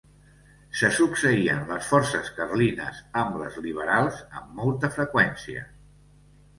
[0.79, 5.67] Se succeïen les forces carlines amb les liberals amb molta freqüència.